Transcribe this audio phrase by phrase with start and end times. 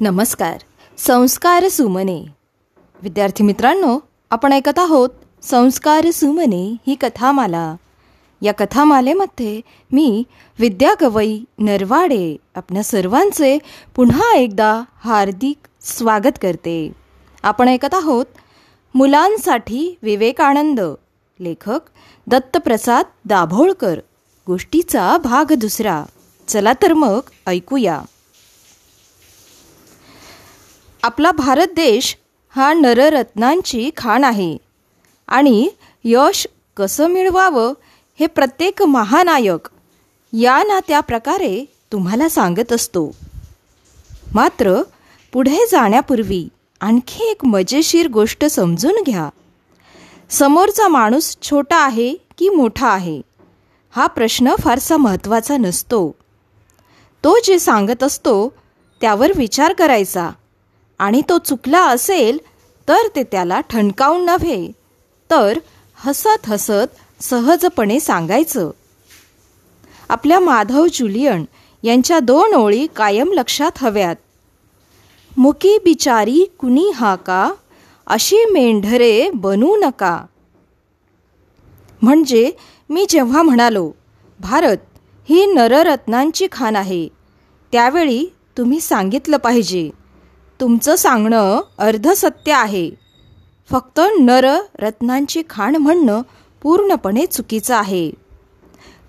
[0.00, 0.58] नमस्कार.
[0.98, 2.26] संस्कार सुमने.
[3.02, 3.98] विद्यार्थी मित्रांनो
[4.30, 5.08] आपण ऐकत आहोत
[5.42, 7.76] संस्कार सुमने ही कथामाला.
[8.42, 9.60] या कथामालेमध्ये
[9.92, 10.24] मी
[10.58, 13.58] विद्या गवई नरवाडे आपल्या सर्वांचे
[13.94, 16.92] पुन्हा एकदा हार्दिक स्वागत करते.
[17.42, 18.26] आपण ऐकत आहोत
[18.94, 20.80] मुलांसाठी विवेकानंद
[21.40, 21.80] लेखक
[22.26, 24.00] दत्तप्रसाद दाभोळकर
[24.46, 26.04] गोष्टीचा भाग दुसरा.
[26.48, 28.02] चला तर मग ऐकूया.
[31.06, 32.16] आपला भारत देश
[32.56, 34.56] हा नररत्नांची खाण आहे.
[35.28, 35.68] आणि
[36.04, 37.72] यश कसं मिळवावं
[38.20, 39.68] हे प्रत्येक महानायक
[40.32, 43.14] या ना त्या प्रकारे तुम्हाला सांगत असतो.
[44.34, 44.82] मात्र
[45.32, 46.48] पुढे जाण्यापूर्वी
[46.80, 49.28] आणखी एक मजेशीर गोष्ट समजून घ्या.
[50.30, 53.22] समोरचा माणूस छोटा आहे की मोठा आहे?
[53.90, 56.14] हा प्रश्न फारसा महत्त्वाचा नसतो.
[57.24, 58.52] तो जे सांगत असतो
[59.00, 60.30] त्यावर विचार करायचा.
[60.98, 62.38] आणि तो चुकला असेल
[62.88, 64.72] तर ते त्याला ठणकावून नव्हे.
[65.30, 65.58] तर
[65.96, 68.70] हसत हसत सहजपणे सांगायचं.
[70.08, 71.44] आपल्या माधव जुलियन
[71.82, 74.16] यांच्या दोन ओळी कायम लक्षात हव्यात.
[75.36, 77.52] मुकी बिचारी कुणी हा का?
[78.06, 80.24] अशी मेंढरे बनू नका.
[82.02, 82.52] म्हणजे
[82.90, 83.92] मी जेव्हा म्हणालो
[84.40, 84.76] भारत
[85.28, 87.08] ही नररत्नांची खाण आहे
[87.72, 88.26] त्यावेळी
[88.58, 89.90] तुम्ही सांगितलं पाहिजे.
[90.60, 92.90] तुमचं सांगणं अर्धसत्य आहे.
[93.70, 96.22] फक्त नर रत्नांची खाण म्हणणं
[96.62, 98.10] पूर्णपणे चुकीचं आहे.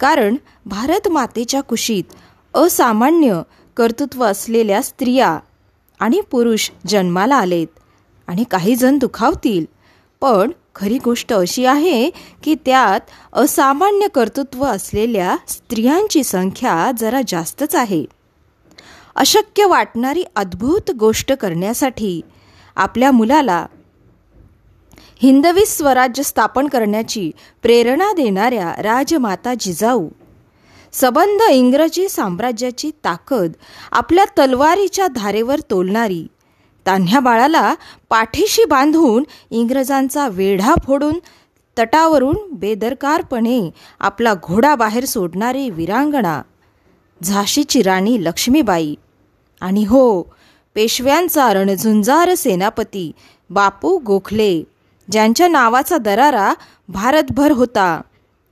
[0.00, 0.36] कारण
[0.66, 2.04] भारत मातेच्या कुशीत
[2.54, 3.42] असामान्य
[3.76, 5.38] कर्तृत्व असलेल्या स्त्रिया
[6.00, 7.66] आणि पुरुष जन्माला आलेत
[8.26, 9.64] आणि काही जण दुखावतील.
[10.20, 12.10] पण खरी गोष्ट अशी आहे
[12.44, 13.00] की त्यात
[13.32, 18.04] असामान्य कर्तृत्व असलेल्या स्त्रियांची संख्या जरा जास्तच आहे.
[19.16, 22.20] अशक्य वाटणारी अद्भुत गोष्ट करण्यासाठी
[22.76, 23.66] आपल्या मुलाला
[25.22, 27.30] हिंदवी स्वराज्य स्थापन करण्याची
[27.62, 30.08] प्रेरणा देणाऱ्या राजमाता जिजाऊ
[30.92, 33.52] सबंध इंग्रजी साम्राज्याची ताकद
[33.92, 36.26] आपल्या तलवारीच्या धारेवर तोलणारी
[36.86, 37.74] तान्ह्या बाळाला
[38.08, 41.18] पाठीशी बांधून इंग्रजांचा वेढा फोडून
[41.76, 46.40] तटावरून बेदरकारपणे आपला घोडा बाहेर सोडणारी विरांगणा
[47.20, 48.94] झाशीची राणी लक्ष्मीबाई
[49.60, 50.22] आणि हो
[50.74, 53.12] पेशव्यांचा रणझुंजार सेनापती
[53.50, 54.62] बापू गोखले
[55.10, 56.54] ज्यांच्या नावाचा दरारा
[56.88, 58.00] भारतभर होता.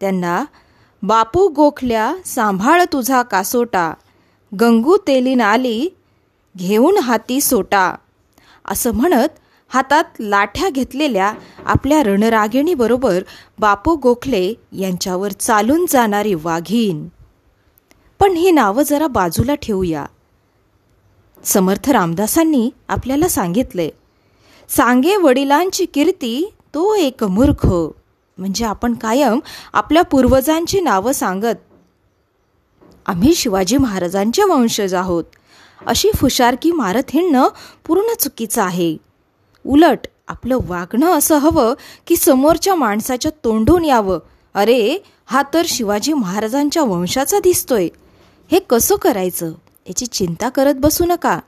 [0.00, 0.44] त्यांना
[1.02, 3.94] बापू गोखल्या सांभाळ तुझा कासोटा
[4.60, 5.88] गंगू तेलीन आली
[6.58, 7.94] घेऊन हाती सोटा
[8.64, 9.38] असं म्हणत
[9.68, 11.32] हातात लाठ्या घेतलेल्या
[11.66, 13.22] आपल्या रणरागिणीबरोबर
[13.58, 17.08] बापू गोखले यांच्यावर चालून जाणारी वाघीण.
[18.20, 20.04] पण ही नावं जरा बाजूला ठेवूया.
[21.44, 23.88] समर्थ रामदासांनी आपल्याला सांगितले
[24.68, 27.66] सांगे वडिलांची कीर्ती तो एक मूर्ख.
[28.38, 29.40] म्हणजे आपण कायम
[29.72, 31.60] आपल्या पूर्वजांची नावं सांगत
[33.06, 35.24] आम्ही शिवाजी महाराजांचे वंशज आहोत.
[35.86, 37.48] अशी फुशारकी मारत हिंडणं
[37.86, 38.96] पूर्ण चुकीचं आहे.
[39.66, 41.74] उलट आपलं वागणं असं हवं
[42.06, 44.18] की समोरच्या माणसाच्या तोंडून यावं.
[44.54, 47.88] अरे हा तर शिवाजी महाराजांच्या वंशाचा दिसतोय.
[48.50, 49.52] हे कसं करायचं?
[49.86, 51.38] याची चिंता करत बसू नका.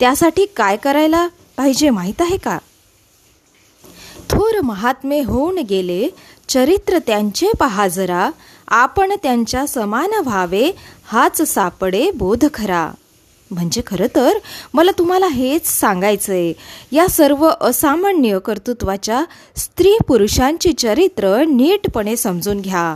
[0.00, 1.26] त्यासाठी काय करायला
[1.56, 2.58] पाहिजे माहीत आहे का?
[4.30, 6.08] थोर महात्मे होऊन गेले
[6.48, 8.30] चरित्र त्यांचे पहा जरा
[8.68, 10.70] आपण त्यांच्या समान व्हावे
[11.04, 12.90] हाच सापडे बोध खरा.
[13.50, 14.38] म्हणजे खरं तर
[14.74, 16.52] मला तुम्हाला हेच सांगायचं आहे
[16.92, 19.24] या सर्व असामान्य कर्तृत्वाच्या
[19.56, 22.94] स्त्री पुरुषांची चरित्र नीटपणे समजून घ्या.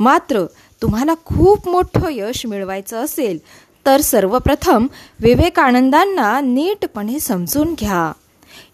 [0.00, 0.44] मात्र
[0.82, 3.38] तुम्हाला खूप मोठं यश मिळवायचं असेल
[3.86, 4.86] तर सर्वप्रथम
[5.20, 8.12] विवेकानंदांना नीटपणे समजून घ्या.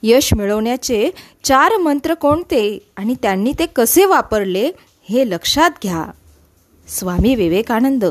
[0.03, 1.11] यश मिळवण्याचे
[1.45, 4.71] चार मंत्र कोणते आणि त्यांनी ते कसे वापरले
[5.09, 6.07] हे लक्षात घ्या.
[6.89, 8.05] स्वामी विवेकानंद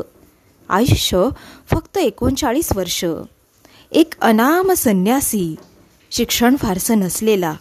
[0.68, 1.28] आयुष्य
[1.70, 3.04] फक्त एकोणचाळीस वर्ष.
[3.92, 5.54] एक अनाम संन्यासी.
[6.10, 7.54] शिक्षण फारसं नसलेला.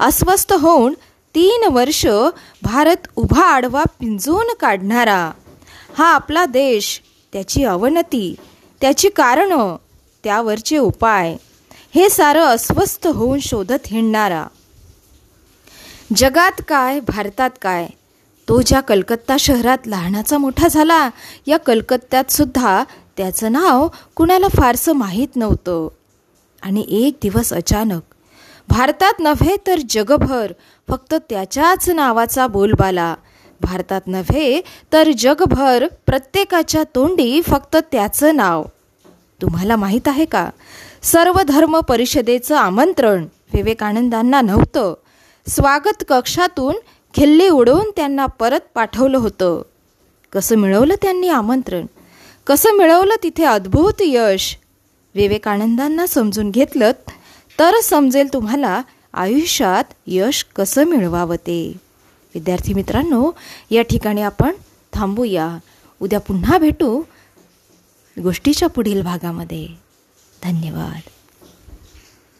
[0.00, 0.94] अस्वस्थ होऊन
[1.34, 2.06] तीन वर्ष
[2.62, 5.30] भारत उभा आडवा पिंजून काढणारा.
[5.98, 7.00] हा आपला देश
[7.32, 8.34] त्याची अवनती.
[8.84, 9.76] त्याची कारणं
[10.24, 11.36] त्यावरचे उपाय
[11.94, 14.46] हे सारं अस्वस्थ होऊन शोधत हिंडणारा.
[16.16, 17.86] जगात काय भारतात काय
[18.48, 21.10] तो ज्या कलकत्ता शहरात लहानाचा मोठा झाला
[21.46, 22.84] या कलकत्त्यात सुद्धा
[23.16, 25.88] त्याचं नाव कुणाला फारसं माहीत नव्हतं.
[26.62, 28.02] आणि एक दिवस अचानक
[28.68, 30.52] भारतात नव्हे तर जगभर
[30.88, 33.14] फक्त त्याच्याच नावाचा बोलबाला.
[33.60, 34.60] भारतात नव्हे
[34.92, 38.64] तर जगभर प्रत्येकाच्या तोंडी फक्त त्याचं नाव.
[39.44, 40.50] तुम्हाला माहीत आहे का?
[41.02, 44.94] सर्व धर्म परिषदेचं आमंत्रण विवेकानंदांना नव्हतं.
[45.48, 46.74] स्वागत कक्षातून
[47.16, 49.62] खिल्ली उडवून त्यांना परत पाठवलं होतं.
[50.32, 51.86] कसं मिळवलं त्यांनी आमंत्रण?
[52.46, 54.58] कसं मिळवलं तिथे अद्भुत यश?
[55.14, 56.90] विवेकानंदांना समजून घेतलं
[57.58, 58.82] तर समजेल तुम्हाला
[59.14, 61.74] आयुष्यात यश कसं मिळवावं ते.
[62.34, 63.30] विद्यार्थी मित्रांनो
[63.70, 64.52] या ठिकाणी आपण
[64.92, 65.58] थांबूया.
[66.00, 67.02] उद्या पुन्हा भेटू.
[68.22, 69.68] गोष्टीच्या पुढील भागामध्ये.
[70.42, 71.08] धन्यवाद.